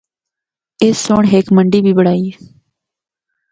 اس 0.83 0.95
سنڑ 1.05 1.23
ہک 1.31 1.45
منڈی 1.55 1.79
بھی 1.83 1.93
بنڑائی۔ 1.97 2.27